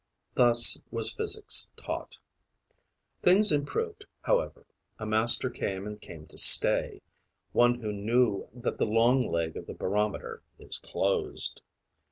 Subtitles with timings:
[0.33, 2.17] Thus was physics taught.
[3.21, 4.65] Things improved, however:
[4.97, 7.03] a master came and came to stay,
[7.51, 11.61] one who knew that the long leg of the barometer is closed.